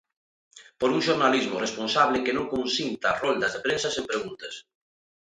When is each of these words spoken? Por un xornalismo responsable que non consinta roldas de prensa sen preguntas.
Por 0.79 0.89
un 0.95 1.01
xornalismo 1.07 1.61
responsable 1.65 2.23
que 2.25 2.35
non 2.37 2.51
consinta 2.55 3.17
roldas 3.23 3.53
de 3.53 3.63
prensa 3.65 3.89
sen 3.95 4.05
preguntas. 4.11 4.53